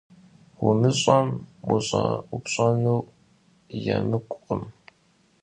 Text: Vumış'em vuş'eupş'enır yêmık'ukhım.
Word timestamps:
Vumış'em 0.61 1.27
vuş'eupş'enır 1.67 2.99
yêmık'ukhım. 3.83 4.63